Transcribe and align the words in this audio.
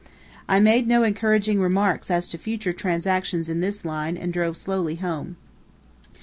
I 0.49 0.59
made 0.59 0.87
no 0.87 1.03
encouraging 1.03 1.59
remarks 1.61 2.09
as 2.09 2.27
to 2.31 2.39
future 2.39 2.73
transactions 2.73 3.49
in 3.51 3.59
this 3.59 3.85
line, 3.85 4.17
and 4.17 4.33
drove 4.33 4.57
slowly 4.57 4.95
home. 4.95 5.35